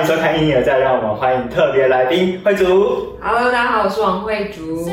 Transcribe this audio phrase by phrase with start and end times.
[0.00, 3.18] 迎收看《音乐，再》，让我们欢迎特别来宾慧竹。
[3.20, 4.88] Hello，大家好，我是王慧竹。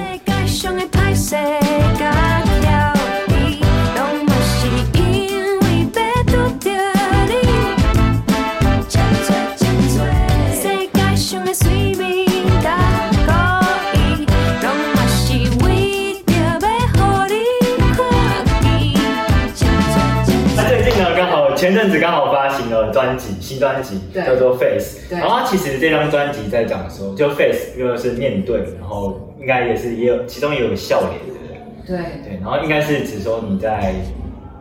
[23.18, 25.00] 专辑，新专辑叫做《Face》。
[25.10, 32.40] 对然后其实这张专辑在讲说，就 Face 因为是面对，然后应该也是也有其中也有笑脸，对不对？
[32.42, 33.96] 然后应该是指说你在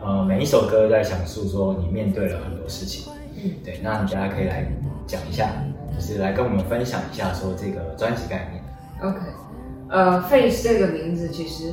[0.03, 3.11] 呃每一首歌在讲述说你面对了很多事情。
[3.35, 4.65] 嗯对，那你大家可以来
[5.05, 5.51] 讲一下，
[5.95, 8.63] 就是来跟我们分享一下说这个专辑概念。
[9.03, 9.19] OK，
[9.89, 11.71] 呃，Face 这个名字其实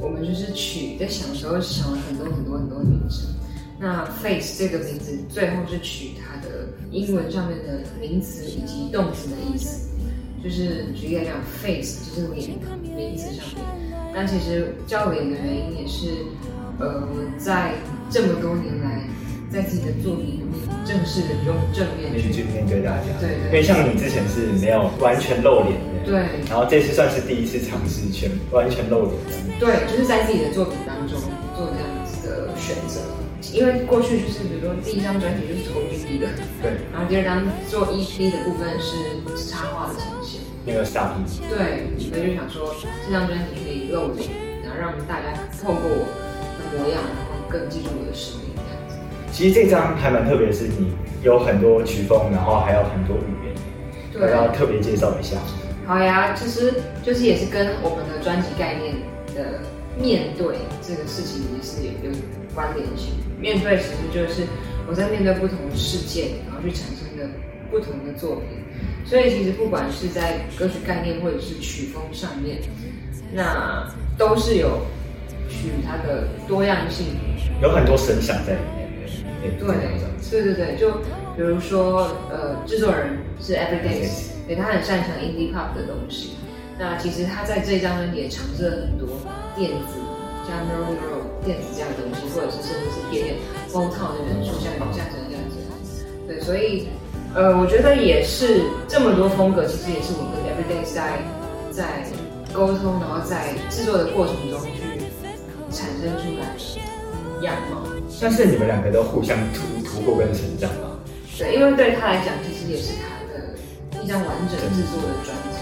[0.00, 3.28] 我们就是取在想的时候想了很多很多很多名称。
[3.82, 9.90] 那 Face 这个名字最后是取它的英文上面的名词以及动词的意思，
[10.40, 12.50] 就是举例来讲，Face 就是脸，
[12.94, 13.64] 名词上面。
[14.14, 16.24] 那其实叫脸的原因也是，
[16.78, 17.72] 呃，我在
[18.08, 19.02] 这么多年来，
[19.50, 20.46] 在自己的作品里面
[20.84, 26.14] 正式的用正面去去去面对大家，对对因为像你之前是没有完全露脸的，对
[26.48, 31.18] 然后这次算是第一次尝试全完全露脸的，对，就是在自己的作品当中。
[33.52, 36.28] 因为过去就是比如说第一张专辑就是做 OGD 的，
[36.62, 38.96] 对，然后第二张做 EP 的部分是
[39.46, 40.40] 插画的呈现。
[40.64, 44.30] 那个 Star P，对，所以就想说这张专辑可以露脸，
[44.64, 46.06] 然后让大家透过我
[46.56, 48.96] 的模样，然后更记住我的声音这样子。
[49.32, 53.54] 其实这张还蛮特别，是你有很多曲风，然后还有很多语言，
[54.12, 55.36] 对我要特别介绍一下。
[55.84, 58.94] 好呀，其实就是也是跟我们的专辑概念
[59.34, 59.60] 的
[60.00, 62.16] 面对这个事情也是有有
[62.54, 63.14] 关联性。
[63.40, 64.42] 面对其实就是
[64.88, 67.28] 我在面对不同的事件，然后去产生的
[67.70, 68.46] 不同的作品。
[69.04, 72.58] 所以其实不管是在歌曲概念或者是曲风上面，
[73.32, 73.86] 那
[74.16, 74.80] 都是有
[75.48, 77.06] 取它的多样性。
[77.60, 78.88] 有很多声响在里面，
[79.58, 79.66] 对
[80.30, 80.90] 对对对对，就
[81.36, 86.34] 比如说呃，制作人是 Everydays，对他很擅长 indie pop 的东西。
[86.78, 89.08] 那其实他在这张专辑也尝试了很多
[89.54, 90.00] 电子
[90.48, 93.36] 加 neuro neuro 电子这样的东西，或者是甚至是一点点
[93.68, 96.06] 风套的元素，像这样子这样子。
[96.26, 96.88] 对，所以
[97.34, 101.18] 呃，我觉得也是这么多风格，其实也是我跟 Everyday 在
[101.70, 102.06] 在
[102.52, 105.02] 沟通，然后在制作的过程中去
[105.70, 107.82] 产生出来的样貌。
[108.20, 110.94] 但是你们两个都互相突突破跟成长嘛，
[111.36, 113.58] 对，因为对他来讲，其实也是他的
[114.04, 115.58] 一张完整制作的专辑。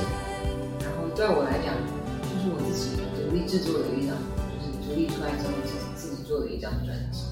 [0.84, 1.72] 然后对我来讲，
[2.20, 4.12] 就是我自己独立制作的一张，
[5.00, 7.24] 立出来之后自己自己做的一张专辑。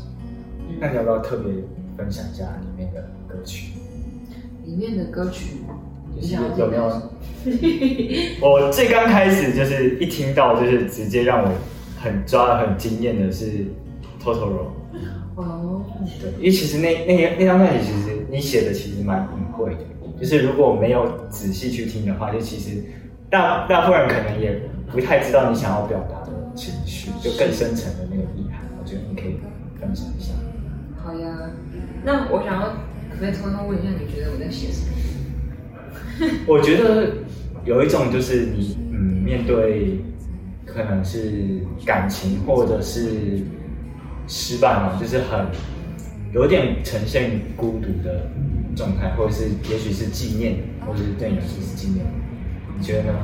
[0.81, 1.53] 那你要不要特别
[1.97, 3.73] 分享一下里面的歌曲？
[4.65, 5.57] 里面的歌曲，
[6.19, 6.91] 就是有没有
[7.45, 8.41] 听？
[8.41, 11.51] 我最刚开始就是一听到，就是直接让我
[12.01, 13.67] 很抓很惊艳的是
[14.23, 14.69] Totoro。
[15.37, 15.85] 哦，
[16.21, 19.81] 对，因为其实那那那张专辑其实你写的其实蛮隐晦的，
[20.21, 22.83] 就是如果没有仔细去听的话，就其实
[23.31, 28.61] 大大部分人可能也不太知道你想要表达的情绪，就更深层的那个意涵。
[28.79, 29.39] 我觉得你可以
[29.81, 30.33] 分享一下。
[31.03, 31.51] 好呀。
[32.05, 32.69] 那我想要
[33.11, 34.93] 可不可以偷偷问一下，你觉得我在写什么？
[36.47, 37.13] 我觉得
[37.65, 40.01] 有一种就是你嗯面对
[40.67, 43.41] 可能是感情或者是
[44.27, 45.47] 失败嘛，就是很
[46.33, 48.31] 有点呈现孤独的
[48.77, 52.05] 状态，或者是也许是纪念，或者是对你来说是纪念，
[52.77, 53.19] 你觉得呢？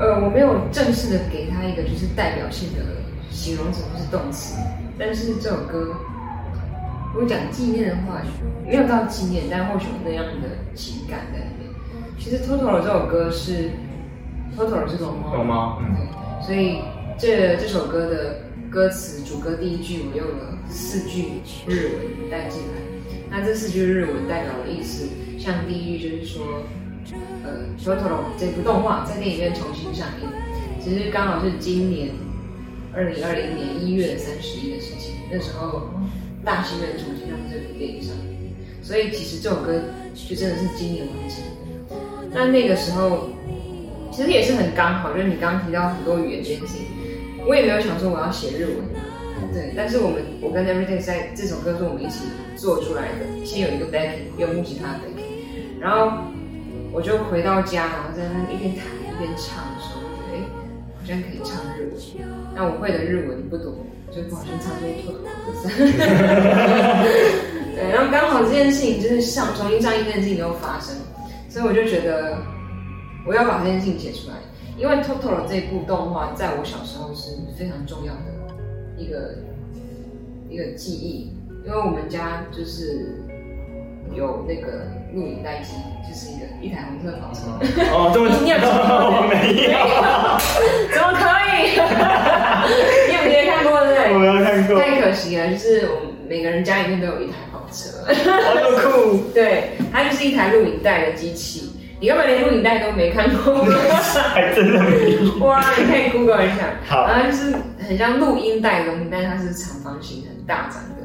[0.00, 2.80] 呃，我没有正式的给他一个就是代表性的
[3.30, 4.58] 形容词或是动词，
[4.98, 5.94] 但是这首歌，
[7.12, 8.22] 如果讲纪念的话，
[8.66, 11.68] 没有到纪念，但或许有那样的情感在里面。
[12.18, 13.52] 其实《Totoro》这首歌是
[14.56, 16.80] 《Totoro》是龙猫，龙猫嗯对，所以
[17.18, 18.40] 这这首歌的
[18.70, 22.80] 歌词主歌第一句我用了四句日文带进来，
[23.28, 25.06] 那这四句日文代表的意思，
[25.38, 26.42] 像第一句就是说。
[27.44, 30.28] 呃，《Totoro》这部动画在电影院重新上映，
[30.82, 32.10] 其实刚好是今年
[32.94, 35.14] 二零二零年一月三十一的事情。
[35.32, 35.90] 那时候
[36.44, 38.52] 大戏院重新让这部电影上映，
[38.82, 39.80] 所以其实这首歌
[40.14, 41.96] 就真的是今年完成的。
[42.32, 43.28] 那那个时候
[44.10, 46.86] 其实也是很刚好，就是你刚刚提到很多语言这件事情，
[47.46, 52.24] 我也没有想说我要写日文，对，但是我们我跟 Everyday 在这首歌是我们一起
[52.56, 56.24] 做出来的，先有一个 backing，有木吉他 backing，然后。
[56.92, 60.38] 我就回到家，然后在那一边弹一边唱的时候，我觉得哎，
[60.98, 62.00] 好像可以唱日文。
[62.54, 65.70] 那我会的日文不多，就不小心唱出一坨坨歌声。
[67.74, 70.96] 对，然后刚好这件事情就是上重新上映这件事情又发生，
[71.48, 72.36] 所以我就觉得
[73.24, 74.34] 我要把这件事情写出来，
[74.76, 78.20] 因为 Totoro 这部动画在我小时候是非常重要的
[78.98, 79.36] 一个
[80.48, 81.32] 一个记忆，
[81.64, 83.14] 因为我们家就是
[84.12, 85.74] 有那个录影带机，
[86.08, 87.50] 就是一个一台红色跑车。
[87.92, 89.34] 哦，这么 你有看过我没
[89.66, 89.76] 有，
[90.94, 91.20] 怎么可
[91.50, 91.74] 以？
[93.08, 94.26] 你有没有看过对不 我没？
[94.26, 98.04] 有看过，太可惜了，就是我们每个人家里面都有一台跑车。
[98.42, 101.72] 好有酷，对，它就是一台录影带的机器。
[102.00, 103.74] 你根本连录影带都没看过吗？
[104.32, 105.44] 还真的没有。
[105.44, 106.70] 哇，你可以 Google 一下。
[106.88, 107.54] 好然后就是
[107.86, 111.00] 很像录音带的东西，但是它是长方形、很大张的。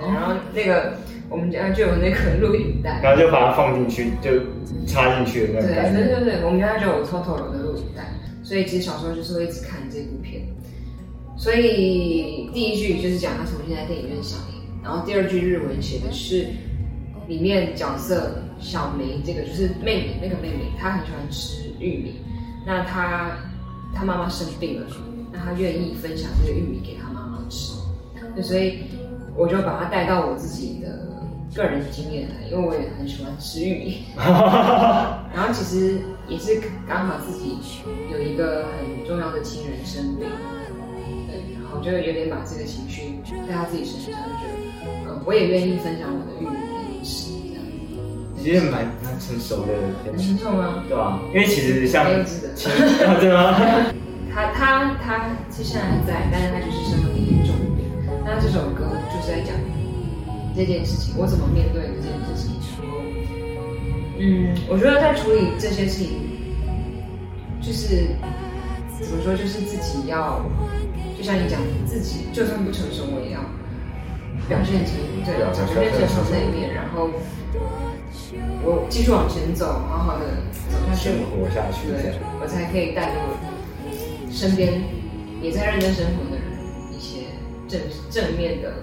[0.00, 0.92] 然后那个
[1.28, 3.00] 我们家就有那个录影带。
[3.02, 4.30] 然后就把它放进去，就
[4.86, 6.04] 插进去的那种对。
[6.04, 8.04] 对对对，我们家就有 Totoro 的录影带，
[8.42, 10.42] 所以其实小时候就是会一直看这部片。
[11.36, 16.46] 所以第一句就是讲他重新在电影院上映，然后第二句日文写的是
[17.28, 22.14] 里面角色小梅这个就是妹妹那个妹妹，她很喜欢吃玉米，
[22.66, 23.30] 那她
[23.94, 24.86] 她妈妈生病了，
[25.32, 27.74] 那她愿意分享这个玉米给她妈妈吃，
[28.34, 28.80] 对所以
[29.36, 31.07] 我就把它带到我自己的
[31.54, 34.04] 个人经验来，因为我也很喜欢吃玉米。
[34.16, 35.98] 然后其实
[36.28, 37.56] 也是刚好自己
[38.12, 40.28] 有一个很重要的亲人生病，
[41.26, 44.44] 对，然后就有点把这个情绪带到自己身上，就觉
[44.84, 47.62] 得，呃，我也愿意分享我的玉米给你吃，这样
[48.36, 49.72] 其实蛮蛮成熟的，
[50.04, 50.84] 很成熟吗？
[50.88, 51.18] 对啊？
[51.28, 52.54] 因为其实像没有值得。
[54.34, 57.90] 他他他是现在还在，但是他就是生了一点重病。
[58.24, 59.52] 那这首歌就是在讲
[60.58, 62.58] 这件事情，我怎么面对这件事情。
[62.82, 62.98] 然后，
[64.18, 66.18] 嗯，我觉得在处理这些事情，
[67.62, 68.10] 就是
[68.98, 70.42] 怎么说，就是自己要，
[71.16, 73.38] 就像你讲，自己就算不成熟，我也要
[74.48, 75.64] 表现成对，表现
[75.94, 77.08] 成熟那一面，然后
[78.66, 80.26] 我继续往前走，好好的
[80.68, 81.22] 走下去生。
[81.30, 83.38] 活下去对。，我才可以带给我
[84.28, 84.82] 身边
[85.40, 86.42] 也在认真生活的人
[86.90, 87.30] 一些
[87.68, 88.74] 正正面的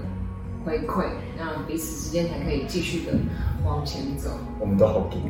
[0.64, 1.04] 回馈，
[1.38, 3.14] 让彼此之间才可以继续的
[3.66, 4.30] 往前走。
[4.60, 5.22] 我们都好硬，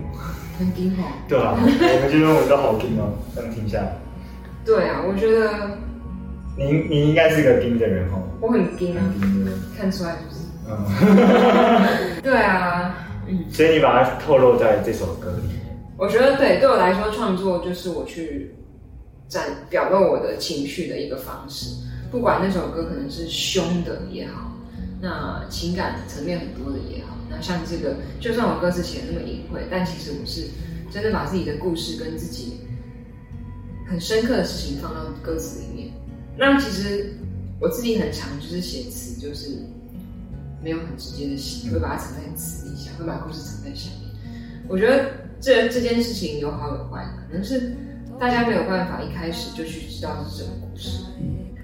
[0.58, 1.04] 很顶吼。
[1.28, 3.14] 对啊，我们这边我们都好硬哦。
[3.36, 3.98] 这样听下来，
[4.66, 5.78] 对啊，我觉得
[6.58, 9.02] 你你应该是个硬的人哦，我很顶啊。
[9.78, 10.42] 看出来就是。
[10.68, 10.74] 嗯，
[12.24, 12.96] 对啊，
[13.28, 15.62] 嗯，所以你把它透露在这首歌里面。
[15.98, 18.52] 我觉得对，对我来说，创作就是我去
[19.28, 21.70] 展表露我的情绪的一个方式。
[22.12, 24.52] 不管那首歌可能是凶的也好，
[25.06, 30.48] 那情感层面很多的也好，那像这个，就算我歌词写的那么隐晦，但其实我是
[30.90, 32.54] 真的把自己的故事跟自己
[33.88, 35.94] 很深刻的事情放到歌词里面。
[36.36, 37.14] 那其实
[37.62, 39.60] 我自己很常就是写词，就是
[40.64, 44.10] 没有很直接的写，会把它藏在词底下，会把故事藏在下面。
[44.68, 47.78] 我觉得这这件事情有好有坏，可能是
[48.20, 51.04] 大家没有办法一开始就去知道是什么故事。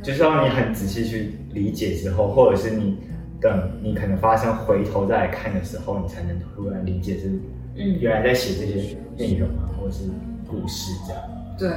[0.04, 2.98] 就是让你很仔细去理解之后，或者是你
[3.42, 7.28] 等你可能发生回头再来看的时候，你才能突然理解是
[7.76, 10.04] 嗯，原来在写这些内容啊，或者是
[10.48, 11.22] 故事这样。
[11.58, 11.70] 对。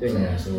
[0.00, 0.50] 对你来说，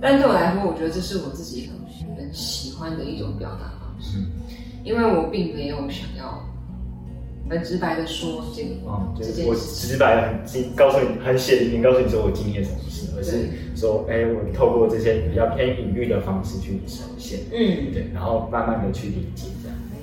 [0.00, 4.26] 但对我来说，我觉得这是我自己很很喜欢的一种表达方式，嗯，
[4.82, 6.44] 因为我并没有想要
[7.48, 9.54] 很直白的说这个嗯，就是我。
[9.54, 19.46] 直白的很经告诉你，很血淋淋告诉你说我经历了什么事，而是说，哎，我透过这些比较偏隐喻的方式去呈现，嗯，对，然后慢慢的去理解。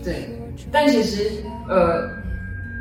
[0.03, 0.38] 对。
[0.72, 2.10] 但其实，呃，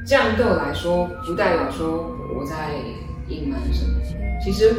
[0.06, 2.74] 这样对我来说，不代表说我在
[3.28, 3.94] 隐瞒什么。
[4.42, 4.74] 其实，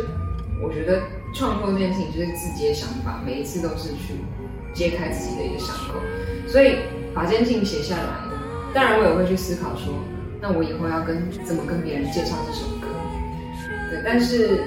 [0.62, 1.02] 我觉得
[1.34, 4.14] 创作这件事情就是自己的想法，每一次都是去
[4.74, 6.00] 揭开自己的一个伤口。
[6.48, 6.76] 所以
[7.14, 8.04] 把这件事情写下来，
[8.74, 9.94] 当然我也会去思考说，
[10.42, 12.88] 那我以后要跟怎么跟别人介绍这首歌。
[13.90, 14.62] 对，但是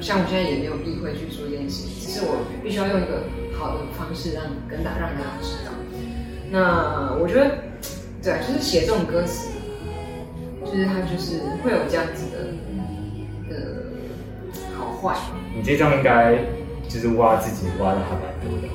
[0.00, 3.24] 像我现在也没有避讳去说这件事情，只是我必须要用一个
[3.58, 5.75] 好的方式让跟大让大家知道。
[6.50, 7.50] 那我觉得，
[8.22, 9.48] 对啊，就是写这种歌词，
[10.64, 13.82] 就是它就是会有这样子的的
[14.78, 15.16] 好坏。
[15.54, 16.36] 你这张应该
[16.88, 18.68] 就是挖自己挖的还蛮多的，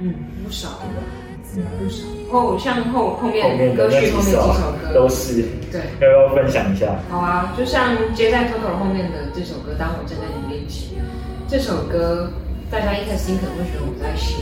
[0.00, 2.04] 嗯，不少的，不少。
[2.30, 5.82] 后像后后后面歌序后面几首首歌都是，对。
[6.00, 6.96] 要不要分享一下？
[7.10, 10.98] 好啊，就像接在 Toto 后面的这首歌《当我站在你面前》，
[11.46, 12.30] 这首歌
[12.70, 14.36] 大家一开始听可能会觉得我在写，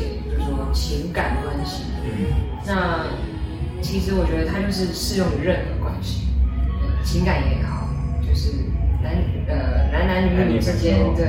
[0.72, 1.84] 情感关系。
[2.04, 2.26] 嗯，
[2.66, 3.06] 那
[3.82, 6.26] 其实我觉得它就是适用于任何关系，
[7.04, 7.88] 情感也好，
[8.26, 8.52] 就是
[9.02, 9.12] 男
[9.48, 11.26] 呃男男女女之间，对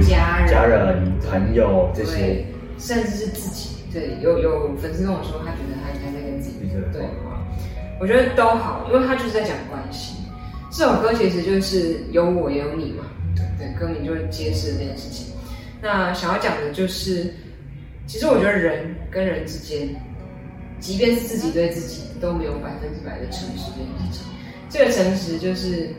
[0.00, 2.46] 家人、家人、朋友这些对，，
[2.78, 3.70] 甚至是自己。
[3.92, 7.44] 对，有有粉丝跟我说，他觉得他他在跟自己对对话，
[8.00, 10.16] 我觉得都好，因为他就是在讲关系。
[10.70, 13.04] 这首歌其实就是有我也有你嘛，
[13.58, 15.26] 对，歌名就是揭示了这件事情。
[15.82, 17.34] 那想要讲的就是，
[18.06, 19.88] 其实我觉得人跟人之间，
[20.78, 24.26] 即便是自己对自己都没有百分之百的诚实这件事情。
[24.68, 25.94] 这个诚实就是，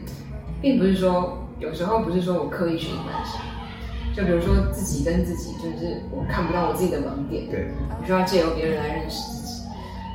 [0.61, 3.43] 并不是说有时候不是说我刻意去隐瞒什么，
[4.15, 7.67] 就比如说自己跟自己，就是我看不到我自己的盲点，对，
[7.99, 9.63] 我需要借由别人来认识自己。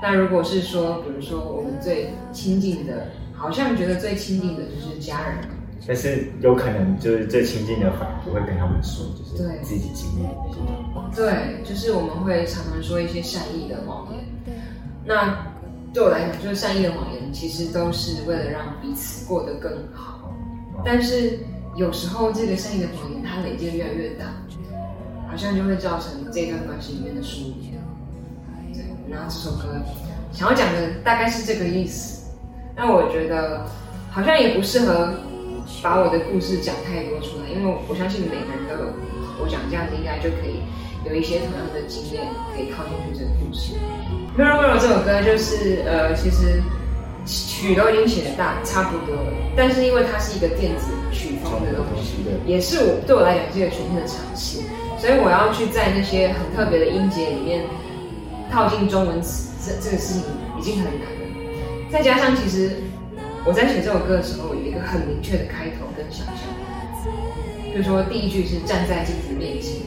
[0.01, 5.39] 那如果是说，比如说我们最亲近的，好像觉得最亲近的就是家人，
[5.87, 11.17] 但是有可能就是最亲近的反而不会跟他们说，就是对自己经历的那些。
[11.17, 14.23] 对，就是我们会常常说一些善意的谎言。
[15.05, 15.47] 那
[15.95, 20.31] 对我来讲，就是善意的谎言，其实都是为了让彼此过得更好。
[20.85, 21.39] 但是
[21.75, 24.27] 有时候这个善意的谎言，它累积得越来越大，
[25.31, 27.73] 好像就会造成这段关系里面的疏离。
[28.75, 29.75] 对，然后这首歌
[30.33, 32.31] 想要讲的大概是这个意思。
[32.77, 33.65] 那我觉得
[34.11, 35.13] 好像也不适合
[35.83, 38.91] 把我的故事讲太多出来，因为我相信每个人都有，
[39.41, 40.63] 我讲这样子应该就可以
[41.07, 43.75] 有一些同样的经验可以套进去这个故事。
[44.41, 46.63] 《Mirror Mirror》这首歌就是呃，其实
[47.27, 54.59] 曲都已经写的大差不多了，但是因为它是一个电子曲风的东西，的，也是我对我来讲是一个全新的尝试，
[54.99, 57.63] 所以我要去在那些很特别的音节里面
[58.51, 60.23] 套进中文词，这这个事情
[60.59, 61.89] 已经很难了。
[61.91, 62.71] 再加上其实
[63.45, 64.55] 我在写这首歌的时候，
[64.89, 66.49] 很明确的开头跟想象，
[67.63, 69.85] 比如说第一句是站在镜子面前，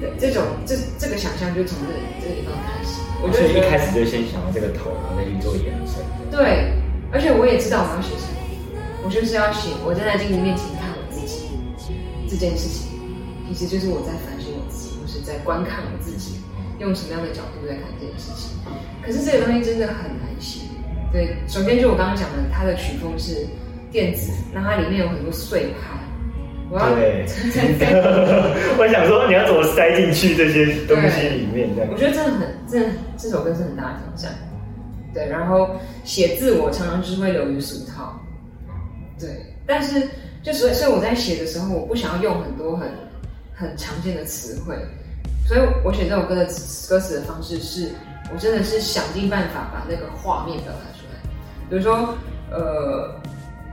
[0.00, 6.00] 对，这种这这个想象就从这里这个地方开始，我就一开始就先想到这个头，然后再去做延伸。
[6.30, 6.72] 对，
[7.12, 8.38] 而且我也知道我要写什么，
[9.04, 11.50] 我就是要写我站在镜子面前看我自己
[12.30, 12.94] 这件事情，
[13.50, 16.40] 其实就是我在反省我自己，我是在观看我自己，
[16.78, 18.54] 用什么样的角度在看这件事情。
[19.02, 20.62] 可是这个东西真的很难写。
[21.12, 23.46] 对，首先就我刚刚讲的，它的曲风是
[23.94, 25.96] 电子，那它里面有很多碎拍，
[26.68, 26.84] 我要
[28.76, 31.92] 我想说你要怎么塞进去这些东西里面，这样。
[31.92, 34.34] 我觉得真的很，真的这首歌是很大的挑战。
[35.14, 35.70] 对，然后
[36.02, 38.20] 写字我常常就是会流于俗套，
[39.16, 39.30] 对，
[39.64, 40.08] 但是
[40.42, 42.90] 就所以所以我在写的时候，我不想要用很多很
[43.54, 44.74] 很常见的词汇，
[45.46, 46.44] 所以我写这首歌的
[46.88, 47.90] 歌词的方式是，
[48.32, 51.20] 我真的是想尽办法把那个画面表达出来，
[51.70, 52.12] 比如说
[52.50, 53.14] 呃。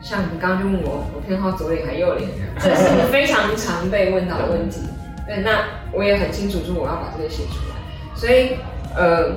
[0.01, 2.29] 像你刚刚就问我，我偏好左脸还右脸，
[2.59, 4.81] 这是 非常常被问到的问题。
[5.27, 7.75] 对，那我也很清楚说我要把这个写出来，
[8.15, 8.57] 所以
[8.95, 9.31] 呃，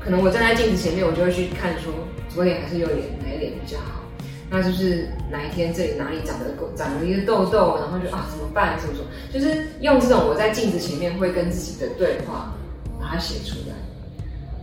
[0.00, 1.92] 可能我站在镜子前面，我就会去看说
[2.28, 4.02] 左脸还是右脸，哪一脸比较好。
[4.50, 8.78] 那就是哪一天这里哪里长了个长了一个痘痘，然后就啊怎么办？
[8.78, 9.02] 怎么说？
[9.32, 12.52] 就是用这种我在镜子前面会跟自己的对话，
[13.00, 13.74] 把它写出来。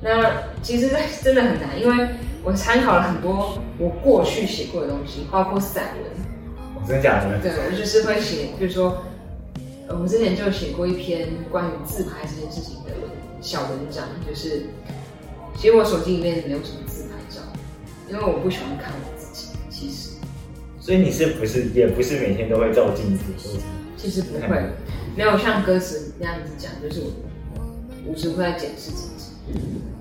[0.02, 0.32] 那
[0.62, 0.90] 其实
[1.24, 2.08] 真的很难，因为
[2.44, 6.12] 我参考了很多我过去写过的东西，包括散文。
[6.76, 7.40] 哦真的假的？
[7.42, 9.04] 对，我就是会写，比如说，
[9.88, 14.68] 呃我之前就写过一篇关于自拍这件事情的文小文章，就是
[15.56, 17.42] 其实我手机里面没有什么自拍照，
[18.10, 19.50] 因为我不喜欢看我自己。
[19.70, 20.12] 其实
[20.80, 23.24] 所以你是不是也不是每天都会照镜子？
[23.98, 24.64] 其实不会，
[25.16, 29.32] 没有像歌词那样子讲，就是我无时无刻在检视自己，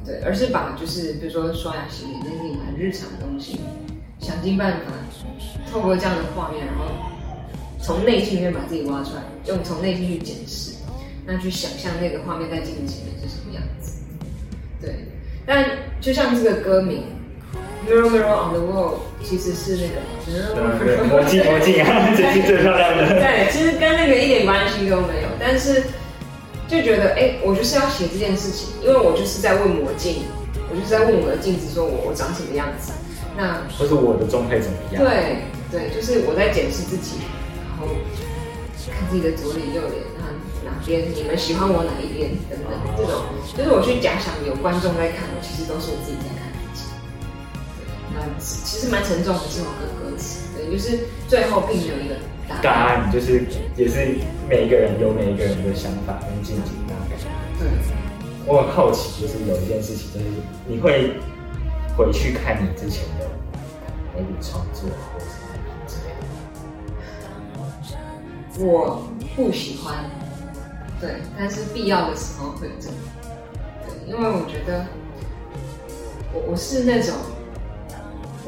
[0.08, 3.60] 对，而是把就是比如说刷牙洗脸那些很日常的东西，
[4.18, 4.78] 想尽办法
[5.70, 6.86] 透过这样的画面，然后
[7.78, 10.72] 从内心里面把自己挖出来，用从内心去检视，
[11.26, 14.02] 那去想象那个画面在镜子前面是什么样子。
[14.80, 14.94] 对，
[15.44, 15.62] 但
[16.00, 17.02] 就像这个歌名
[17.90, 20.00] 《Mirror Mirror on the Wall》，其实是那个
[20.84, 23.08] 对魔镜魔镜啊，这是最漂亮的。
[23.20, 25.82] 对，其实跟那个一点关系都没有，但是
[26.68, 30.22] 就觉得，哎、我就是要写这件事情，因为我就是在问魔镜，
[30.70, 32.92] 我就是在问我的镜子，说我我长什么样子。
[33.36, 35.02] 那或是我的状态怎么样？
[35.02, 37.22] 对对，就是我在检视自己，
[37.70, 37.86] 然后
[38.90, 40.34] 看自己的左脸、右脸，然后
[40.66, 46.90] 哪边你们喜欢我哪一边等等，这种就是我去假想有观众在看我，其实都是我自己在看自己。
[47.78, 52.16] 对，那其实蛮沉重的这首歌歌词，对，就是最后并没有一个
[52.48, 53.46] 答答案就是
[53.76, 57.24] 也是每一个人有每一个人的想法跟见解那种感觉。
[57.58, 57.68] 对。
[58.50, 60.24] 我很好奇，就是有一件事情，就是
[60.66, 61.12] 你会
[61.94, 63.26] 回去看你之前的
[64.10, 66.08] 台语创作或者什么之类
[68.58, 68.64] 的。
[68.64, 69.06] 我
[69.36, 70.10] 不喜欢，
[70.98, 72.94] 对，但是必要的时候会有这个，
[73.84, 74.86] 对，因为我觉得
[76.32, 77.14] 我我是那种，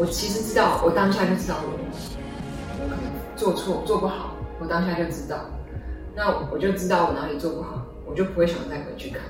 [0.00, 1.76] 我其实知道，我当下就知道我
[2.80, 3.04] 我可能
[3.36, 5.44] 做错做不好，我当下就知道，
[6.16, 9.20] 那我就知道我哪里做不好，我就不会想再回去看，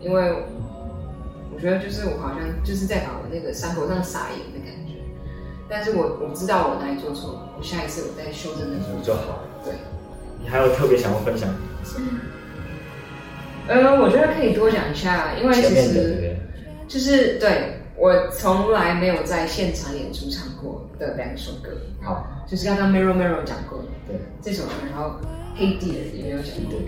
[0.00, 0.32] 因为
[1.54, 4.94] 我觉得就是我好像就是在把我那个伤口上撒盐的感觉。
[5.68, 9.40] 但是我我知道我哪里做错，我下一次我再修正的时候就好。
[9.62, 9.74] 对，
[10.40, 11.50] 你还有特别想要分享
[13.68, 16.36] 呃，我觉得可以多讲一下，因为其实？
[16.88, 21.70] 就是对我从来没有在现场演出唱过的两首歌，
[22.02, 25.16] 好，就是刚刚 Mirror Mirror 讲过的对这首歌，然后
[25.56, 26.78] 黑地也没有讲过。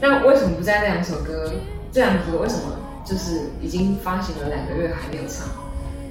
[0.00, 1.50] 那为什么不在这两首歌？
[1.90, 5.48] 这两首歌为什么就是已经发行了两个月还没有唱？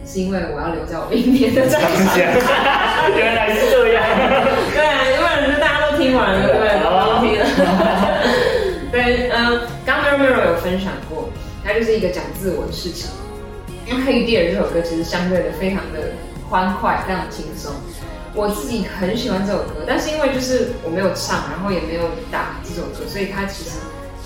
[0.04, 1.98] 是因为我要留在我明年的专张辑。
[2.10, 2.34] 先，
[3.16, 4.04] 原来是这样。
[4.74, 4.82] 对，
[5.14, 6.82] 因为大家都听完了，对？
[6.82, 7.46] 都听了。
[8.92, 11.30] 对，嗯，刚刚 Mirror 有分享过，
[11.64, 13.12] 它就是一个讲自我的事情。
[13.92, 16.14] 因为《黑地尔》这首歌其实相对的非常的
[16.50, 17.74] 欢快，非常轻松。
[18.34, 23.72] 我自己很喜欢这首歌，但是因为就是我没有唱，然后也没有打这首歌，所以它其实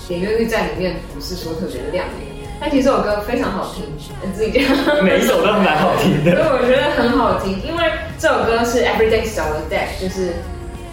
[0.06, 2.46] 点阅率在里面不是说特别的亮眼。
[2.60, 3.84] 但其实这首歌非常好听，
[4.22, 4.62] 你自己讲。
[5.04, 6.46] 每一首都蛮好听所以的。
[6.54, 7.82] 我觉得很好听，因为
[8.18, 10.30] 这首歌是 Everyday 找的 Deck，就是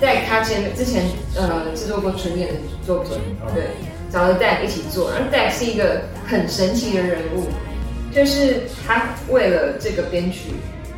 [0.02, 1.06] Deck 他前之前
[1.38, 3.14] 呃制作过纯演的作品，
[3.46, 3.64] 嗯对，
[4.12, 7.46] 找了 Deck 一起做，然后 Deck 是一个很神奇的人物，
[8.14, 10.52] 就是他为了这个编曲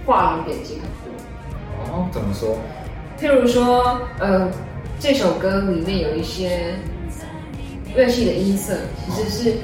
[0.05, 1.95] 画龙点睛很多。
[1.95, 2.57] 哦，怎么说？
[3.19, 4.51] 譬如说，呃，
[4.99, 6.75] 这首歌里面有一些
[7.95, 8.75] 乐器的音色，
[9.07, 9.55] 其实是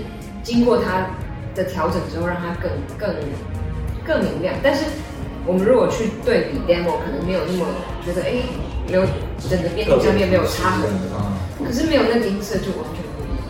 [0.41, 1.05] 经过他
[1.53, 3.13] 的调整之后，让它更更
[4.05, 4.55] 更明亮。
[4.63, 4.86] 但是
[5.46, 7.65] 我们如果去对比 demo，可能没有那么
[8.05, 8.36] 觉得，哎，
[8.88, 9.03] 没有
[9.50, 13.43] 整个编曲上面没有差很多，啊，可是没有那个音色就完全不一样。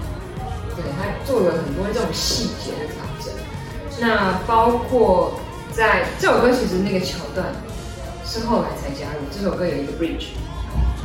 [0.75, 3.10] 对，他做了很多这种细节的调整。
[4.01, 5.39] 那包括
[5.71, 7.53] 在这首歌，其实那个桥段
[8.25, 9.19] 是后来才加入。
[9.31, 10.29] 这首歌有一个 bridge，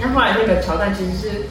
[0.01, 1.45] 那后来那个桥段其实是，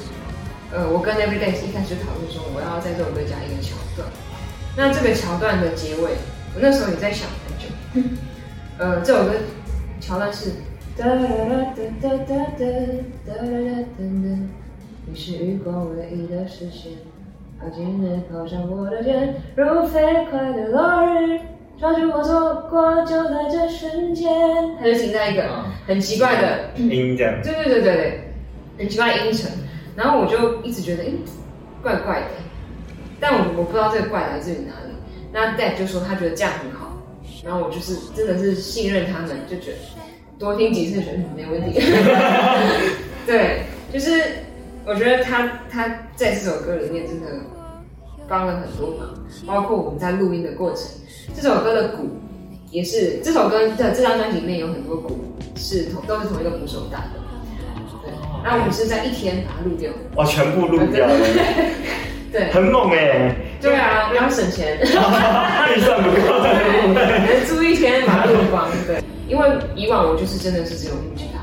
[0.73, 4.09] 呃，我跟 Everyday 一开始就讨论说，我要在这首歌加一个桥段。
[4.75, 6.17] 那这个桥段的结尾，
[6.55, 7.67] 我那时候也在想很久。
[8.79, 9.33] 呃，这首歌
[10.01, 10.49] 桥段是
[10.97, 11.27] 哒哒哒
[12.01, 12.65] 哒哒哒
[13.23, 13.33] 哒哒，
[15.05, 16.93] 你是余光唯一的视线，
[17.59, 21.39] 靠近日靠上我的肩，如飞快的落日，
[21.79, 24.29] 抓住我错过，就在这瞬间。
[24.77, 25.43] 他就停在一个
[25.87, 27.33] 很奇怪的音这样。
[27.41, 28.33] 对对对对对，
[28.77, 29.49] 很奇怪的音程，
[29.95, 31.07] 然后我就一直觉得，哎，
[31.81, 32.27] 怪怪的，
[33.19, 34.93] 但我我不知道这个怪来自于哪里。
[35.31, 36.93] 那 Dad 就说他觉得这样很好，
[37.43, 39.77] 然后我就是真的是信任他们，就觉得
[40.37, 41.79] 多听几次觉得嗯没问题。
[43.25, 44.21] 对，就是
[44.87, 47.27] 我觉得他他在这首歌里面真的
[48.27, 49.09] 帮了很多忙，
[49.47, 50.85] 包括我们在录音的过程，
[51.35, 52.07] 这首歌的鼓
[52.69, 55.17] 也是这首歌的这张专辑里面有很多鼓
[55.55, 57.09] 是同都是同一个鼓手打的。
[58.03, 58.11] 对，
[58.43, 59.91] 那我们是在一天把它录掉。
[60.17, 61.13] 哇，全部录掉了，
[62.31, 63.35] 对，很猛哎！
[63.59, 66.43] 对啊，然后省钱， 预算不够。
[66.93, 68.69] 对，租一天把它录光。
[68.85, 71.41] 对，因为以往我就是真的是只有录吉他，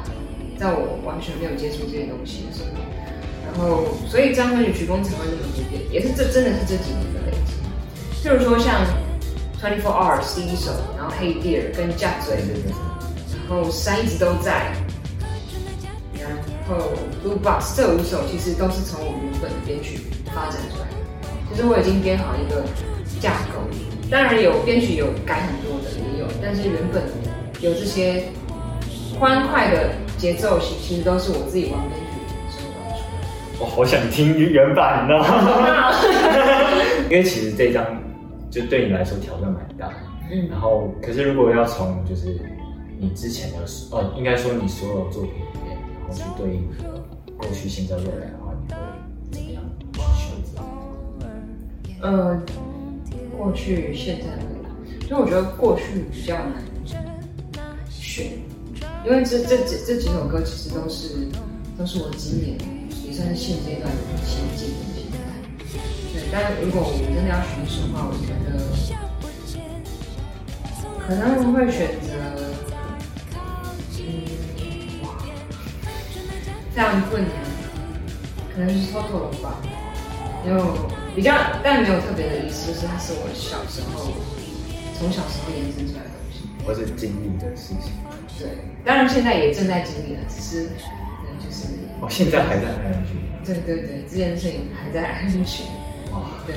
[0.57, 2.78] 在我完全没有接触这些东西的时候，
[3.54, 8.26] 然后所以张专辑曲风才会那么多变，也是这真的是这几年的累积。
[8.26, 8.84] 譬如说像
[9.60, 12.62] Twenty Four Hours 第一首，然后 Hey Dear 跟 j a c k 嘴，
[13.38, 14.72] 然后山一直都在，
[16.18, 16.30] 然
[16.68, 20.00] 后 Blue Box 这五首其实都是从我原本的编曲
[20.34, 20.96] 发展出来的。
[21.50, 22.64] 就是我已经编好一个
[23.20, 23.60] 架构，
[24.10, 27.02] 当然有编曲有改很多的也有，但是原本
[27.60, 28.24] 有这些
[29.20, 32.01] 欢快的节奏，其其实都是我自己玩编曲收到出来
[33.62, 35.25] 我好想听原版的，的。
[37.09, 37.87] 因为其实这张
[38.51, 39.94] 就对你来说挑战蛮大的。
[40.33, 42.37] 嗯然后，可是如果要从就是
[42.98, 43.59] 你之前的
[43.92, 46.68] 哦，应该说你所有作品里面，然后去对应
[47.37, 48.75] 过去、现在、未来的话，你会
[49.31, 50.61] 怎么样去选择？
[52.01, 52.42] 呃，
[53.38, 56.55] 过去、现在、未来，所以我觉得过去比较难
[57.88, 58.27] 选，
[59.07, 61.29] 因为这这几这几首歌其实都是
[61.79, 62.59] 都是我今年
[63.12, 65.18] 也算是现阶段的心境的心态。
[66.14, 68.57] 对，但如果我们真的要选一首的话，我觉得
[70.98, 72.09] 可能会选择，
[73.37, 73.37] 嗯，
[75.05, 75.07] 哇，
[76.72, 77.37] 非常困难，
[78.55, 79.61] 可能是 Toto 吧。
[80.48, 84.09] 有比较，但没有特别的意思，就是它是我小时候
[84.98, 86.48] 从小时候延伸出来的东西。
[86.64, 87.92] 或是经历的事情？
[88.38, 88.48] 对，
[88.87, 91.12] 当然现在也正在经历了，只是嗯
[91.44, 91.66] 就是
[92.00, 93.44] 哦，现在还在 ING。
[93.44, 95.66] 对对对，这件事情还在安全。
[96.12, 96.55] 哇，对，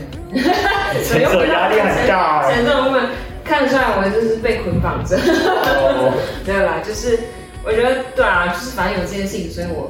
[1.03, 2.55] 承受压力很大哎。
[2.55, 3.09] 承受我们
[3.43, 5.17] 看得出来，我就是被捆绑着。
[5.17, 6.13] 哦
[6.45, 7.19] 没有啦，就是
[7.63, 9.89] 我觉得对啊，就是反正有这件事情，所以我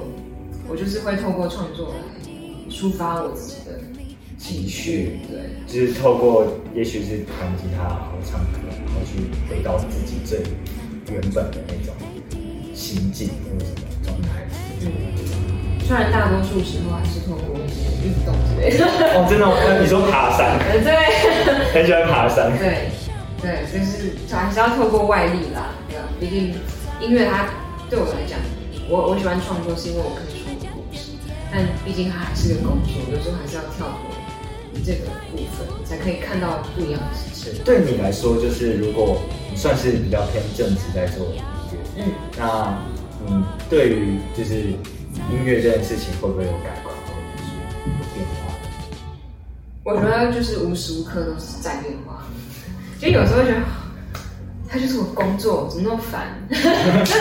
[0.70, 2.30] 我就是会透过创作来
[2.70, 3.80] 抒发我自己的
[4.38, 10.40] 情绪，对，就是透过也许是弹吉他或唱歌，然后去回到自己最
[11.12, 11.94] 原本的那种
[12.74, 14.45] 心境或者什么状态。
[14.86, 14.92] 嗯，
[15.88, 18.86] 虽然大多数时候还是透过一些运动之类的，
[19.18, 19.54] 哦，真的吗？
[19.58, 20.94] 那 你说爬山，呃，对。
[21.74, 22.52] 很喜欢爬山。
[22.58, 22.90] 对，
[23.42, 25.76] 对，就是还是要透过外力啦，
[26.20, 26.54] 毕竟
[27.02, 27.50] 音乐它
[27.90, 28.40] 对我来讲，
[28.90, 31.12] 我我喜欢创作是因为我可以说故事，
[31.52, 34.16] 但毕竟它还是个工作，有时候还是要跳脱
[34.86, 37.64] 这个部分，才可以看到不一样的事情。
[37.64, 39.18] 对你来说，就是如果
[39.52, 41.42] 你算是比较偏正直在做音
[41.98, 42.74] 乐，嗯，那
[43.28, 44.56] 你对于就是
[45.32, 47.44] 音乐这件事情会不会有改观或者是
[47.88, 48.54] 有变化？
[49.84, 52.24] 我觉得就是无时无刻都是在变化，
[53.00, 53.58] 就有时候觉得。
[54.68, 56.36] 他就是我工作，怎么那么烦？
[56.50, 56.60] 真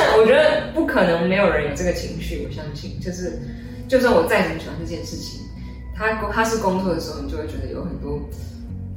[0.00, 2.44] 的，我觉得不可能没有人有这个情绪。
[2.44, 3.38] 我相信，就是
[3.86, 5.40] 就算我再怎么喜欢这件事情，
[5.94, 8.18] 他他是工作的时候，你就会觉得有很多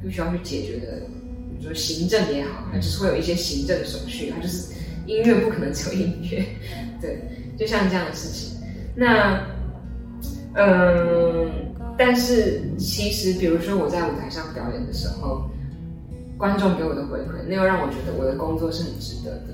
[0.02, 1.02] 不需要去解决的，
[1.56, 4.32] 比如说行政也好，它就是会有一些行政的手续。
[4.34, 4.64] 它就是
[5.08, 6.44] 音乐不可能只有音乐，
[7.02, 7.18] 对，
[7.58, 8.56] 就像这样的事情。
[8.94, 9.42] 那
[10.54, 11.50] 嗯，
[11.96, 15.50] 但是其实，比如说我在舞台上表演的时候。
[16.38, 19.48] 观众给我的回馈，那又让我觉得我的工作是很值得的，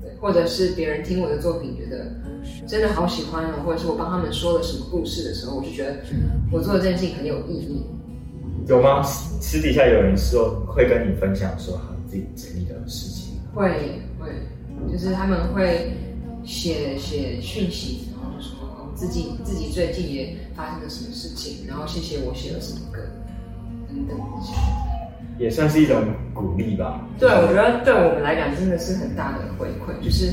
[0.00, 2.06] 对，或者是别人听我的作品觉得
[2.64, 5.96] 真的好喜欢哦，或者是我帮他们说了什么故事的时候，我就觉得
[6.52, 7.82] 我做的这件事情很有意义。
[8.68, 9.02] 有吗？
[9.02, 13.34] 私底下有人说会跟你分享说他自己经历的事情？
[13.52, 14.00] 会会，
[14.90, 15.92] 就是他们会
[16.44, 22.98] 写写讯息，然后就说哦自己自己最近也发生了什么事情，然后谢谢我写了什么歌
[23.88, 24.52] 等等这些。
[25.38, 25.96] 也算是一种
[26.34, 27.00] 鼓励吧。
[27.18, 30.30] 对，我觉得对我们来讲真的是很大的回馈，就是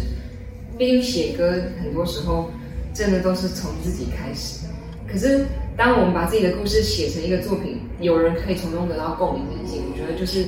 [0.77, 1.49] 毕竟写歌
[1.81, 2.49] 很多时候
[2.93, 4.65] 真的都是从自己开始。
[5.07, 5.45] 可是
[5.77, 10.45] 当我们把自己的故事写成一个作品，有人可以从中得到共鸣这件事情，我觉得就是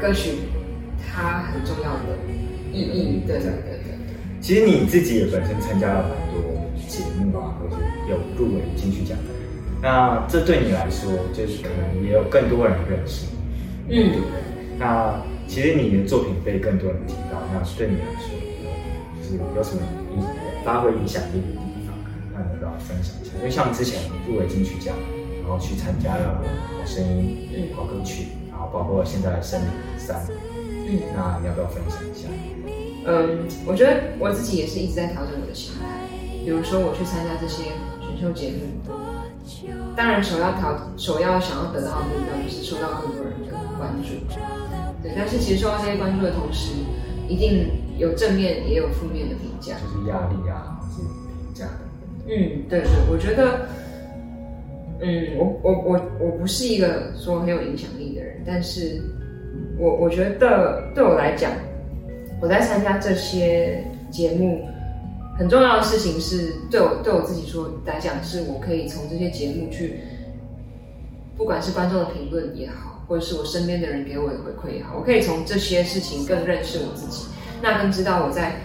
[0.00, 0.30] 歌曲
[1.06, 2.16] 它很重要的
[2.78, 3.22] 意义。
[3.26, 3.96] 对对对对。
[4.40, 6.42] 其实你自己也本身参加了蛮多
[6.86, 9.16] 节目啊，或者有入围金曲奖。
[9.82, 13.26] 那这对你来说，就是可能也有更多人认识。
[13.88, 14.40] 嗯，对不对？
[14.78, 18.34] 那其实你的作品被更多人听到，那对你来说，
[19.16, 19.82] 就是有什么
[20.14, 20.22] 影
[20.64, 21.94] 发挥影响力的地方？
[22.34, 23.32] 那你要不要分享一下？
[23.38, 24.94] 因为像之前入围金曲奖，
[25.42, 30.26] 然后去参加了好声音、好歌曲，然后包括现在的森林三，
[30.58, 32.28] 嗯，那你要不要分享一下？
[33.06, 35.86] 嗯，我觉得我自己也是一直在调整我的心态。
[36.44, 37.64] 比如说我去参加这些
[38.00, 38.92] 选秀节目，
[39.96, 44.14] 当然首要调首要想要得到的目标就是受到更多人的关注，
[45.02, 45.12] 对。
[45.16, 46.74] 但是其实受到这些关注的同时，
[47.28, 51.66] 一定有正面也有负面的评价，就是压力啊，是评价。
[52.28, 53.68] 嗯，对对，我觉得，
[55.00, 59.02] 嗯，我我我我不是一个说很有影响力的人，但是
[59.78, 61.50] 我我觉得对我来讲，
[62.40, 64.68] 我在参加这些节目，
[65.38, 70.00] 很重要的事情是对我对我自己说来讲，是我可以从这些节目去，
[71.36, 77.26] 不管是观众的评论也好，或者是我身边的人给我的回馈也好，我可以从这些事情更认识我自己，
[77.62, 78.56] 那更知道我在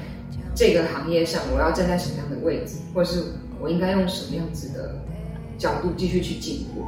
[0.54, 3.24] 这个行业上我要站在什么样的位置，或者是
[3.60, 4.96] 我应该用什么样子的
[5.58, 6.84] 角度继续去进步。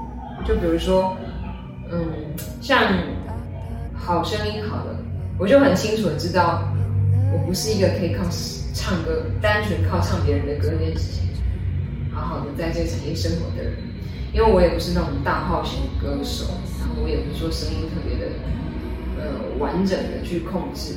[0.46, 1.16] 就比如说，
[1.90, 2.06] 嗯，
[2.62, 2.94] 像
[3.94, 4.98] 好声音好了，
[5.44, 6.64] 我就很清楚的知道，
[7.34, 8.24] 我不是一个可以靠
[8.74, 11.28] 唱歌，单纯靠唱别人的歌这件事情，
[12.14, 13.74] 好好的在这个产业生活的人，
[14.32, 16.46] 因为我也不是那种大号型歌手，
[16.80, 18.32] 然后我也不是说声音特别的，
[19.20, 20.94] 呃，完整的去控制，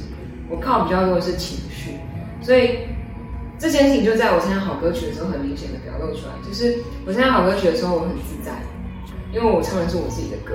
[0.48, 1.98] 我靠比较多的是情绪，
[2.40, 2.78] 所以
[3.58, 8.52] 这件事情就在我参加好歌曲的时候很明显的表露出来，就是我参加好歌曲的时候我很自在，
[9.34, 10.54] 因为我唱的是我自己的歌，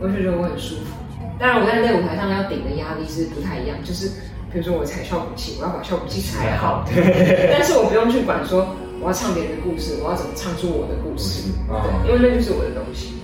[0.00, 0.90] 我就觉得我很舒服。
[1.38, 4.08] 当然我在那舞台上要顶的压力是不太一样，就是
[4.52, 6.84] 比如说我踩效果器，我要把效果器踩好，
[7.50, 13.14] 但是我不用去管说我要唱别人的故事，我要怎么唱出我的故事，对，因为那就是我的东西。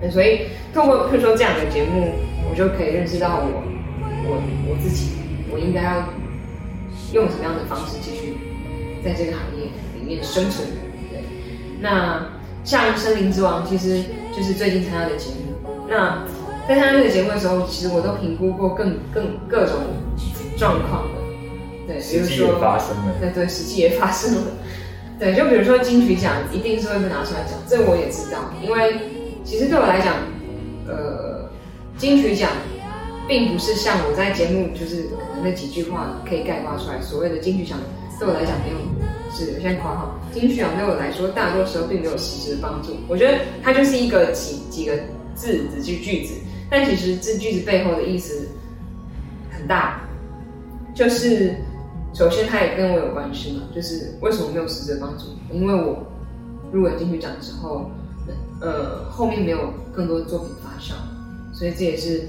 [0.00, 2.12] 对所以透过譬如说这样的节目，
[2.50, 3.62] 我就可以认识到我
[4.26, 5.12] 我我自己，
[5.50, 6.08] 我应该要
[7.12, 8.36] 用什么样的方式继续
[9.04, 10.66] 在这个行业里面生存。
[11.10, 11.22] 对，
[11.80, 12.26] 那
[12.64, 14.02] 像《森林之王》其实
[14.36, 15.54] 就是最近参加的节目。
[15.88, 16.24] 那
[16.68, 19.76] 在参加这个节目的时候，其实我都评估过更更各种
[20.56, 21.20] 状况的。
[21.86, 23.14] 对，比如实际也说发生了。
[23.20, 24.42] 对对，实际也发生了。
[25.18, 28.94] 对，就比如说金曲奖一定是会被拿出来讲，这我也知道，因为
[29.44, 30.14] 其实对我来讲，
[30.86, 31.48] 呃，
[31.96, 32.50] 金曲奖
[33.28, 37.78] 并不是像我在节目就是可能那几句话可以概括出来，所谓的金曲奖
[38.18, 38.76] 对我来讲没有
[39.34, 42.96] 是，我现在括号，金曲奖对我来说大多时候并没有实质的帮助。
[43.08, 44.92] 我觉得它就是一个几几个
[45.34, 46.34] 字几句句子，
[46.70, 48.48] 但其实这句子背后的意思
[49.50, 50.00] 很大，
[50.94, 51.54] 就是
[52.14, 55.24] 首先它也跟我有关系嘛，就是为什么没有实质帮助？
[55.52, 56.04] 因为我
[56.72, 57.90] 入围金曲奖之后，
[58.60, 60.94] 呃，后面没有更多的作品发酵，
[61.54, 62.22] 所以这也是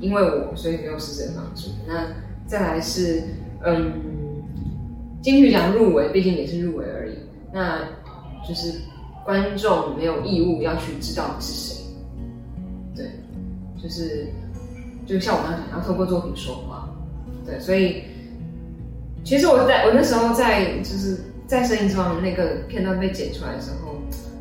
[0.00, 1.70] 因为我，所以没有实质帮助。
[1.86, 2.06] 那
[2.46, 3.22] 再来是，
[3.64, 3.92] 嗯，
[5.22, 7.14] 金曲奖入围，毕竟也是入围而已，
[7.52, 7.80] 那
[8.48, 8.72] 就是
[9.24, 11.76] 观众没有义务要去知道你是谁，
[13.82, 14.28] 就是
[15.06, 16.88] 就像我刚刚讲，要透过作品说话，
[17.46, 18.04] 对，所以
[19.24, 23.94] 其实我在我那时候在就是在《声音之王》那个片段被剪出来的时候，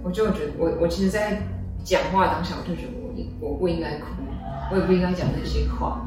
[0.04, 1.42] 我就觉得我我其实，在
[1.84, 4.06] 讲话当下，我就觉得我应我不应该哭，
[4.72, 6.06] 我也不应该讲那些话，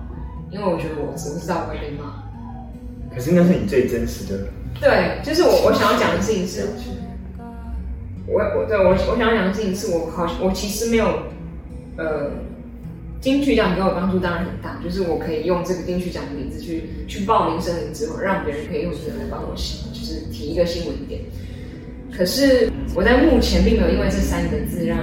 [0.51, 2.23] 因为我觉得我知不知道我会被骂。
[3.15, 4.47] 可是那是你最真实的
[4.81, 6.69] 对，就是我我想要讲的事情是。
[8.25, 11.07] 我我对我我想要讲的事情是我好我其实没有，
[11.99, 12.31] 呃，
[13.23, 21.21] 金曲奖给我帮助当然很大，就是我可以用这个金曲奖的名字去去报名森林之后，让别人可以用这个来帮我写，就是提一个新闻点。
[22.11, 24.99] 可是我在目前并没有因为这三个字让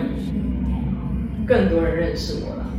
[1.48, 2.70] 更多人认识我了，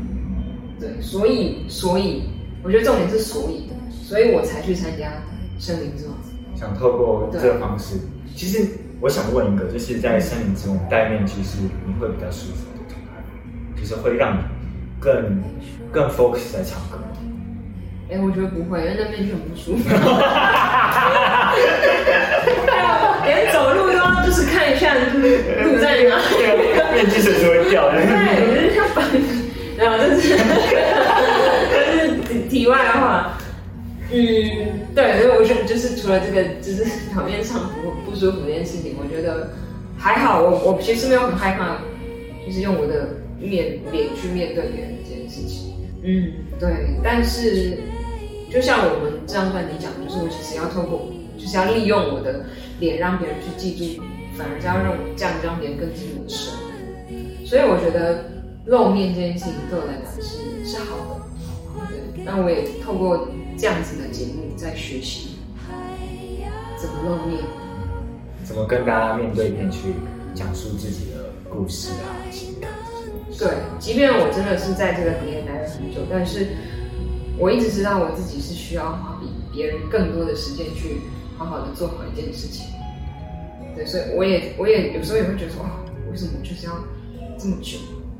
[0.79, 2.23] 对，所以所以
[2.63, 5.11] 我觉得重点是所以，所以我才去参加
[5.59, 6.15] 森林之王。
[6.55, 7.97] 想透过这个方式，
[8.37, 8.69] 其实
[9.01, 14.43] 我想问一个，就是在森林之王戴面具是你会比较舒服的状态，就是会让你
[15.01, 15.43] 更
[15.91, 16.99] 更 focus 在唱歌。
[18.13, 19.89] 哎、我觉得不会，因为那面具很不舒服。
[23.25, 24.99] 连走路都要就是看一下路
[25.81, 26.31] 在哪里。
[26.95, 27.95] 面具随时会掉的。
[27.97, 28.11] 对，
[28.67, 29.05] 就是要绑。
[29.79, 30.37] 然后就是
[31.71, 33.39] 这是题题外话。
[34.13, 34.17] 嗯，
[34.93, 36.85] 对，所以我觉得就是除了这个就是
[37.15, 39.53] 表面上不不舒服这件事情，我觉得
[39.97, 40.43] 还好。
[40.43, 41.77] 我我其实没有很害怕，
[42.45, 43.09] 就是用我的
[43.41, 45.73] 面脸去面对别人这件事情。
[46.03, 46.97] 嗯，对。
[47.03, 47.79] 但是
[48.51, 52.45] 就像我们这张专辑讲，就是我其实要透过，就是要利用我的
[52.79, 54.03] 脸让别人去记住，
[54.37, 56.61] 反而是要让这样让别人更记住我的生活。
[57.47, 58.25] 所以我觉得
[58.67, 61.87] 露面这件事情对我来讲是是好的。
[61.89, 65.31] 对，那我也透过这样子的节目在学习
[66.81, 67.41] 怎么露面。
[68.43, 69.95] 怎么跟大家面对面去
[70.35, 72.70] 讲述自己的故事啊、情感？
[73.41, 73.49] 对，
[73.79, 76.47] 即便我真的是在这个行业待了很久，但是
[77.39, 81.01] 我一直知道我自己是需要花比别人更多的时间去
[81.39, 82.67] 好好的做好一件事情。
[83.75, 85.71] 对，所以我也我也有时候也会觉得说，哇，
[86.11, 86.73] 为什么就是要
[87.39, 87.79] 这么久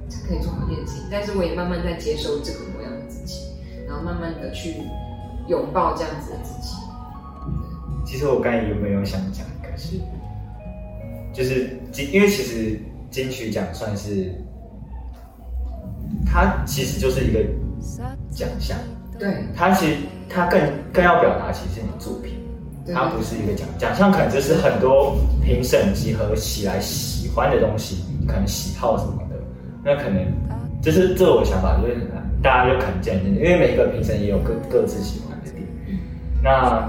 [0.09, 1.05] 才可以做好一件事情？
[1.11, 3.41] 但是我也慢慢在接受这个模样的自己，
[3.87, 4.77] 然后慢慢的去
[5.49, 6.77] 拥抱这样子的自己。
[8.07, 10.01] 其实我刚才原本有想讲一个是，
[11.35, 12.81] 就是金，因为其实
[13.11, 14.33] 金曲奖算是，
[16.33, 17.41] 它其实就是一个
[18.31, 18.77] 奖项，
[19.19, 19.35] 对。
[19.57, 19.97] 它其实
[20.29, 20.61] 它更
[20.93, 22.35] 更要表达其实是你作品，
[22.87, 22.95] 对。
[22.95, 29.37] 它不是一个奖奖项，可能就是很多评审集合起来喜欢的东西，可能喜好什么的，
[29.85, 30.25] 那可能
[30.81, 31.97] 就是这是我想法，就是
[32.43, 35.67] 大家就可能见，因为每个评审也有各各自喜欢的点，
[36.43, 36.89] 那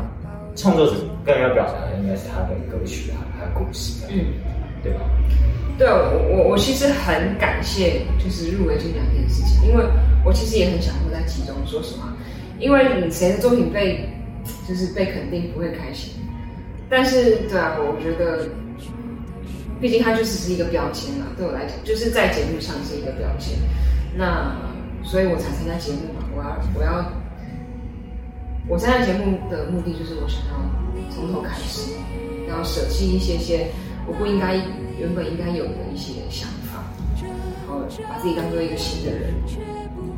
[0.55, 0.93] 创作者
[1.25, 4.25] 更要表达的应该是他的歌曲啊，他的故事啊，嗯。
[4.83, 5.01] 对吧？
[5.81, 5.97] 对我
[6.29, 9.83] 我我其实很感谢就是入围金奖这件事情，因为
[10.23, 11.55] 我其实也很享受在其中。
[11.65, 12.13] 说实话，
[12.59, 14.07] 因为你谁的作品被
[14.67, 16.13] 就是被肯定不会开心，
[16.87, 18.47] 但是对啊，我觉得，
[19.79, 23.57] 毕竟它就只是一个标签嘛，对我来讲，就是在节目上是一个标签。
[24.15, 24.55] 那
[25.03, 27.11] 所以我才参加节目嘛，我要我要
[28.67, 31.91] 我参加节目的目的就是我想要从头开始，
[32.47, 33.65] 然后舍弃一些些
[34.07, 34.55] 我不应该
[34.99, 36.83] 原本应该有的一些想法，
[37.21, 39.33] 然后把自己当做一个新的人。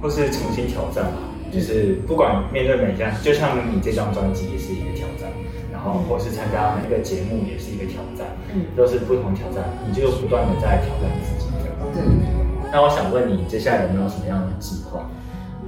[0.02, 1.18] 或是重新挑战吧，
[1.50, 5.32] 就是不管面对每家，就像你这张专辑也是一个挑战，
[5.72, 11.50] 然后或是参加每个节目也是一个挑战，嗯，都是不同挑战，你就不断的在挑战自己。
[11.64, 12.04] 这样对。
[12.70, 15.10] 那我想问你，接下来有没有什么样的计划？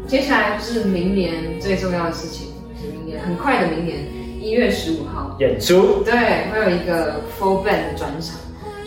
[0.05, 3.99] 接下来就是明年最重要的事情，就是明年很快的明年
[4.45, 6.03] 一月十五号，演出？
[6.03, 6.13] 对，
[6.51, 8.37] 会有一个 full band 的专场，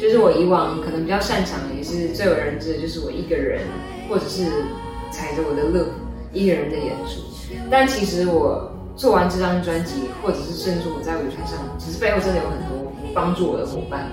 [0.00, 3.62] 就是我以往可能比较擅长，也是最为人知的，就是我一个人，
[4.08, 4.44] 或者是
[5.10, 5.88] 踩着我的 loop
[6.32, 7.20] 一个人的演出。
[7.68, 14.12] 但其实我做完这张专辑，或者是甚至我在舞台上，其实背后真的有很多帮助我的伙伴，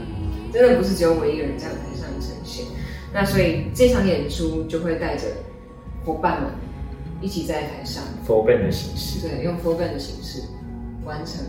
[0.52, 2.66] 真的不是只有我一个人在舞台上呈现。
[3.14, 5.28] 那所以这场演出就会带着
[6.04, 6.50] 伙伴们
[7.22, 10.42] 一起在台上，full band 的形式，对，用 full band 的形式
[11.06, 11.40] 完成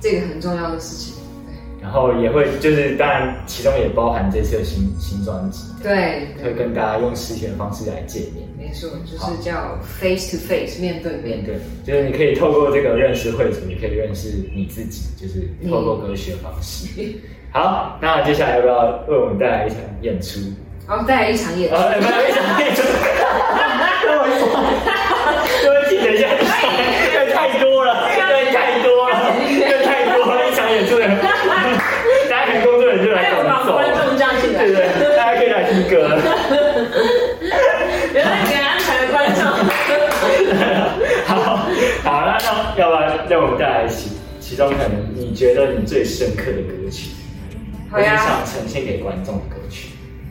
[0.00, 1.14] 这个很重要的事情。
[1.82, 8.46] 然后也会就是当然其中也包含这次的新新专辑，对对，会跟大家用视讯的方式来见面。
[8.58, 11.42] 没错，就是叫 face to face 面对面。
[11.42, 16.86] 对，就是你可以透过这个认识会主，也可以认识你自己，就是透过歌曲的方式。
[17.50, 20.38] 好，那接下来要不要为我们带来一场演出？
[20.86, 22.82] 好带来一场演出，呃，没有一场演出，
[24.04, 24.30] 让我一
[25.64, 26.28] 对不起，等一下，
[27.14, 28.20] 这太多了，这
[28.52, 31.06] 太多了，这太多了，一场演出的，
[32.28, 36.18] 大家可能工作人员就来还有把赶走，观众叫进来对，对，大家可以来听歌了。
[38.12, 39.42] 原来给安排的观众。
[41.26, 41.32] 好，
[42.02, 42.46] 好，那那
[42.76, 43.86] 要不然让我们带来
[44.50, 47.12] 其其中可能你觉得你最深刻的歌曲，
[47.88, 49.90] 或是好呀想呈现给观众的歌曲。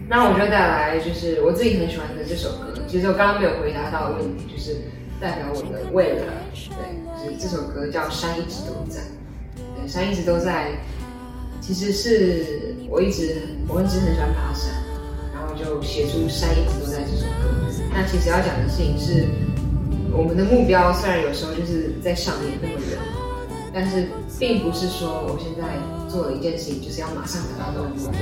[0.10, 4.76] 那我就带来就是我自己很喜欢的这首歌，其实我刚刚没有回答到的问题，就是
[5.22, 6.26] 代表我的未来。
[6.54, 9.00] 对，就是这首歌叫《山一直都在》。
[9.56, 10.68] 对，山一直都在，
[11.62, 13.38] 其实是我一直
[13.70, 14.70] 我一直很喜欢爬山，
[15.34, 17.48] 然后就写出《山一直都在》这首歌。
[17.94, 19.24] 那其实要讲的事情是，
[20.12, 23.00] 我们的目标虽然有时候就是在上面那么远，
[23.74, 24.08] 但是
[24.40, 25.78] 并不是说我现在
[26.08, 28.20] 做了一件事情就是要马上达到这个目标。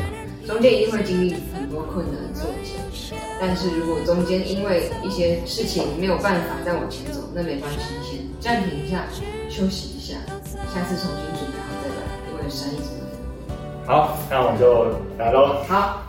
[0.48, 9.04] 中间一定会经历很多困难挫折，但是如果中间因为一些事情没有办法再往前走，那没关系，先暂停一下，
[9.50, 10.16] 休息一下，
[10.74, 11.96] 下次重新准备好再来，
[12.32, 13.94] 因为山一直都在。
[13.94, 15.62] 好，那我们就来喽。
[15.68, 16.07] 好，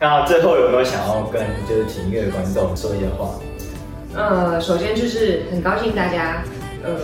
[0.00, 3.40] 那最后有没有想要跟就是听音乐的观众说一些话？
[4.14, 6.44] 呃，首先就是很高兴大家
[6.82, 6.94] 呃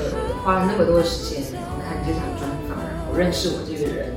[0.45, 4.15] 花了那么多的时间，然后看这场专访，然后认识我这个人，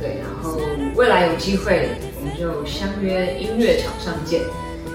[0.00, 0.58] 对，然后
[0.96, 4.42] 未来有机会我们就相约音乐场上见。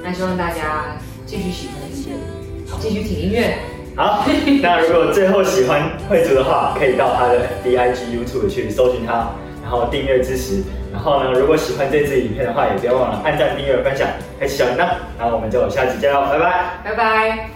[0.03, 2.15] 那希望大家继续喜欢音乐，
[2.79, 3.57] 继续听音乐。
[3.95, 4.25] 好，
[4.61, 9.31] 那如果最后喜欢惠竹的话，可以到他的 D I G YouTube 去搜寻他，
[9.63, 10.61] 然后订阅支持。
[10.91, 14.07] 然后呢，如果喜欢这支影片的话，也不要忘了按赞、订阅、分享，
[14.39, 14.87] 开启小铃铛。
[15.17, 16.81] 那我们就下期见喽，拜拜。
[16.83, 17.54] 拜拜。